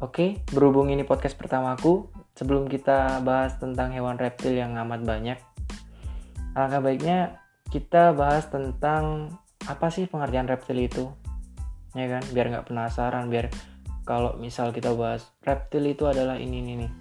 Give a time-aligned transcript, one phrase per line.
[0.00, 5.36] Oke, berhubung ini podcast pertamaku, sebelum kita bahas tentang hewan reptil yang amat banyak,
[6.56, 7.36] alangkah baiknya
[7.68, 9.28] kita bahas tentang
[9.68, 11.04] apa sih pengertian reptil itu,
[11.92, 12.24] ya kan?
[12.32, 13.52] Biar nggak penasaran, biar
[14.08, 16.92] kalau misal kita bahas reptil itu adalah ini ini nih,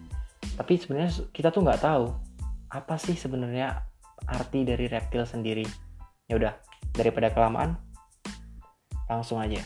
[0.59, 2.11] tapi sebenarnya kita tuh nggak tahu
[2.67, 3.79] apa sih sebenarnya
[4.27, 5.63] arti dari reptil sendiri.
[6.27, 6.51] Ya udah,
[6.91, 7.79] daripada kelamaan,
[9.07, 9.63] langsung aja.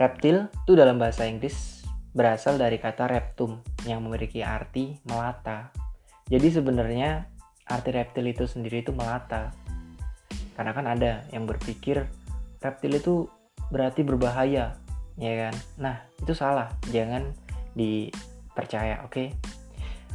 [0.00, 1.79] Reptil itu dalam bahasa Inggris
[2.10, 5.70] berasal dari kata reptum yang memiliki arti melata.
[6.26, 7.26] Jadi sebenarnya
[7.70, 9.54] arti reptil itu sendiri itu melata.
[10.58, 12.04] Karena kan ada yang berpikir
[12.60, 13.14] reptil itu
[13.70, 14.76] berarti berbahaya,
[15.16, 15.54] ya kan?
[15.78, 16.68] Nah, itu salah.
[16.90, 17.32] Jangan
[17.78, 19.14] dipercaya, oke?
[19.14, 19.26] Okay?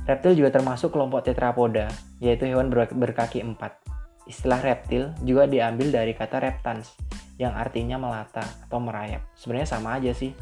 [0.06, 1.90] Reptil juga termasuk kelompok tetrapoda,
[2.22, 3.82] yaitu hewan berkaki empat.
[4.30, 6.94] Istilah reptil juga diambil dari kata reptans,
[7.42, 9.26] yang artinya melata atau merayap.
[9.34, 10.38] Sebenarnya sama aja sih,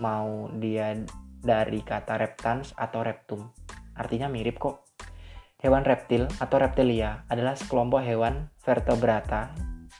[0.00, 0.96] mau dia
[1.40, 3.52] dari kata reptans atau reptum.
[3.94, 4.88] Artinya mirip kok.
[5.60, 9.52] Hewan reptil atau reptilia adalah sekelompok hewan vertebrata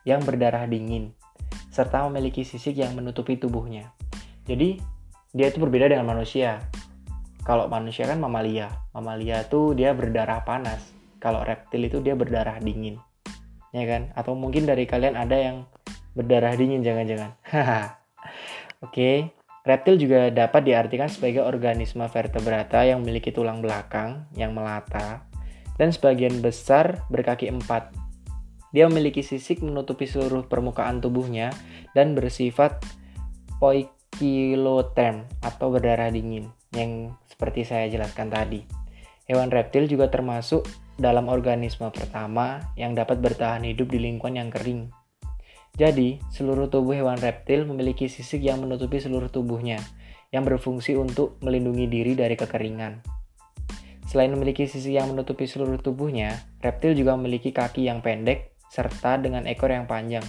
[0.09, 1.13] yang berdarah dingin
[1.71, 3.95] serta memiliki sisik yang menutupi tubuhnya.
[4.45, 4.81] Jadi,
[5.31, 6.59] dia itu berbeda dengan manusia.
[7.47, 8.69] Kalau manusia kan mamalia.
[8.91, 10.83] Mamalia itu dia berdarah panas.
[11.23, 12.99] Kalau reptil itu dia berdarah dingin.
[13.71, 14.11] Ya kan?
[14.19, 15.57] Atau mungkin dari kalian ada yang
[16.19, 17.39] berdarah dingin jangan-jangan.
[18.83, 18.91] Oke.
[18.91, 19.17] Okay.
[19.61, 25.29] Reptil juga dapat diartikan sebagai organisme vertebrata yang memiliki tulang belakang yang melata
[25.77, 27.93] dan sebagian besar berkaki empat.
[28.73, 31.53] Dia memiliki sisik menutupi seluruh permukaan tubuhnya
[31.93, 32.81] dan bersifat
[33.61, 38.65] poikiloterm atau berdarah dingin yang seperti saya jelaskan tadi.
[39.29, 40.65] Hewan reptil juga termasuk
[40.97, 44.89] dalam organisme pertama yang dapat bertahan hidup di lingkungan yang kering
[45.79, 49.79] jadi, seluruh tubuh hewan reptil memiliki sisik yang menutupi seluruh tubuhnya,
[50.35, 53.01] yang berfungsi untuk melindungi diri dari kekeringan.
[54.11, 59.47] Selain memiliki sisik yang menutupi seluruh tubuhnya, reptil juga memiliki kaki yang pendek serta dengan
[59.47, 60.27] ekor yang panjang.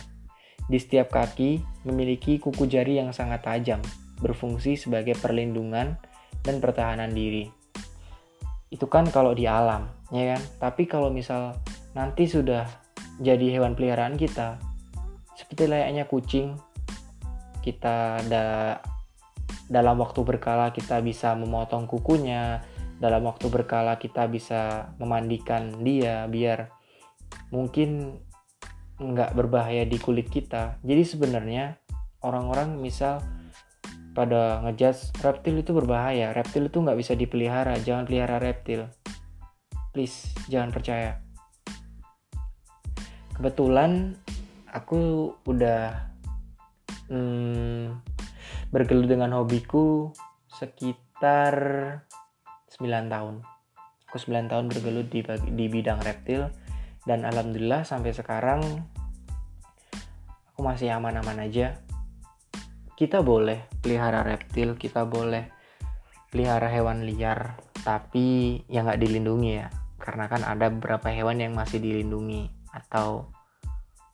[0.70, 3.82] Di setiap kaki memiliki kuku jari yang sangat tajam,
[4.22, 5.98] berfungsi sebagai perlindungan
[6.46, 7.50] dan pertahanan diri.
[8.70, 10.42] Itu kan kalau di alam, ya kan?
[10.70, 11.58] Tapi kalau misal
[11.92, 12.70] nanti sudah
[13.20, 14.71] jadi hewan peliharaan kita,
[15.42, 16.54] seperti layaknya kucing
[17.66, 18.46] kita ada
[19.66, 22.62] dalam waktu berkala kita bisa memotong kukunya
[23.02, 26.70] dalam waktu berkala kita bisa memandikan dia biar
[27.50, 28.22] mungkin
[29.02, 30.78] nggak berbahaya di kulit kita.
[30.86, 31.82] Jadi sebenarnya
[32.22, 33.18] orang-orang misal
[34.14, 36.30] pada ngejudge reptil itu berbahaya.
[36.38, 37.82] Reptil itu nggak bisa dipelihara.
[37.82, 38.86] Jangan pelihara reptil.
[39.90, 41.18] Please jangan percaya.
[43.34, 44.21] Kebetulan
[44.72, 46.12] aku udah
[47.12, 48.00] hmm,
[48.72, 50.16] bergelut dengan hobiku
[50.48, 51.56] sekitar
[52.72, 53.36] 9 tahun.
[54.08, 55.20] Aku 9 tahun bergelut di,
[55.52, 56.48] di bidang reptil
[57.04, 58.64] dan alhamdulillah sampai sekarang
[60.52, 61.76] aku masih aman-aman aja.
[62.96, 65.50] Kita boleh pelihara reptil, kita boleh
[66.32, 69.68] pelihara hewan liar, tapi yang nggak dilindungi ya.
[69.98, 73.41] Karena kan ada beberapa hewan yang masih dilindungi atau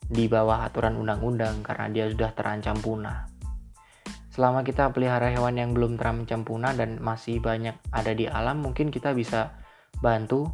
[0.08, 3.28] di bawah aturan undang-undang karena dia sudah terancam punah.
[4.32, 8.88] Selama kita pelihara hewan yang belum terancam punah dan masih banyak ada di alam, mungkin
[8.88, 9.52] kita bisa
[10.00, 10.48] bantu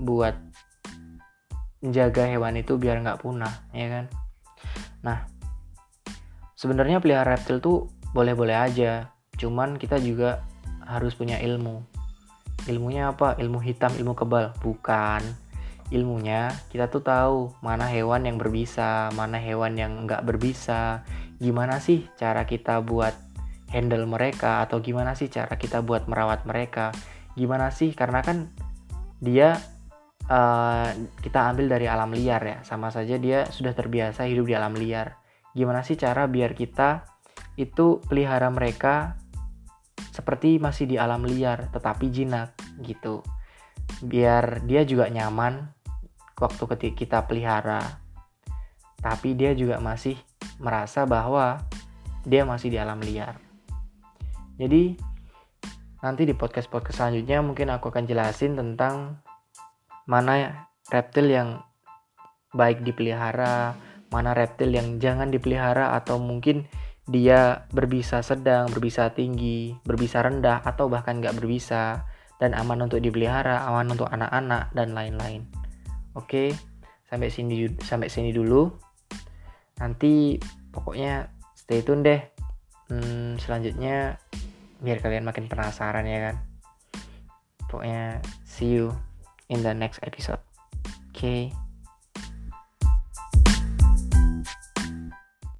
[0.00, 0.32] buat
[1.84, 4.04] menjaga hewan itu biar nggak punah, ya kan?
[5.04, 5.28] Nah,
[6.56, 10.48] sebenarnya pelihara reptil tuh boleh-boleh aja, cuman kita juga
[10.80, 11.84] harus punya ilmu.
[12.64, 13.36] Ilmunya apa?
[13.36, 14.56] Ilmu hitam, ilmu kebal?
[14.64, 15.43] Bukan
[15.94, 21.06] ilmunya kita tuh tahu mana hewan yang berbisa, mana hewan yang nggak berbisa,
[21.38, 23.14] gimana sih cara kita buat
[23.70, 26.90] handle mereka atau gimana sih cara kita buat merawat mereka,
[27.34, 27.90] gimana sih?
[27.90, 28.50] Karena kan
[29.18, 29.58] dia
[30.30, 34.78] uh, kita ambil dari alam liar ya, sama saja dia sudah terbiasa hidup di alam
[34.78, 35.18] liar.
[35.54, 37.06] Gimana sih cara biar kita
[37.54, 39.18] itu pelihara mereka
[40.14, 43.26] seperti masih di alam liar tetapi jinak gitu.
[44.06, 45.73] Biar dia juga nyaman
[46.38, 48.02] waktu ketika kita pelihara
[49.00, 50.16] tapi dia juga masih
[50.58, 51.60] merasa bahwa
[52.24, 53.36] dia masih di alam liar
[54.54, 54.94] jadi
[56.04, 59.24] nanti di podcast-podcast selanjutnya mungkin aku akan jelasin tentang
[60.04, 61.64] mana reptil yang
[62.54, 63.74] baik dipelihara,
[64.12, 66.68] mana reptil yang jangan dipelihara atau mungkin
[67.08, 72.06] dia berbisa sedang, berbisa tinggi, berbisa rendah atau bahkan nggak berbisa
[72.38, 75.63] dan aman untuk dipelihara, aman untuk anak-anak dan lain-lain.
[76.14, 76.54] Oke,
[77.10, 78.70] sampai sini sampai sini dulu.
[79.82, 80.38] Nanti
[80.70, 82.22] pokoknya stay tune deh.
[82.90, 84.20] Hmm, selanjutnya
[84.84, 86.36] biar kalian makin penasaran ya kan
[87.72, 88.92] pokoknya see you
[89.48, 91.48] in the next episode oke okay?